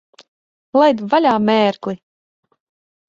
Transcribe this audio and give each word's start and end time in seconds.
Laid 0.79 1.03
vaļā, 1.13 1.35
mērgli! 1.51 1.97